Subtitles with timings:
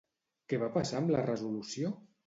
[0.53, 1.97] Què va passar amb la resolució?